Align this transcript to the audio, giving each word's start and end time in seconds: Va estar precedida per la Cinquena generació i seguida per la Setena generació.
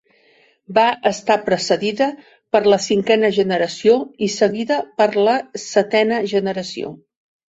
Va 0.75 0.83
estar 1.09 1.35
precedida 1.49 2.07
per 2.55 2.61
la 2.73 2.79
Cinquena 2.85 3.29
generació 3.35 3.97
i 4.29 4.31
seguida 4.37 4.79
per 5.03 5.09
la 5.29 5.37
Setena 5.65 6.19
generació. 6.33 6.91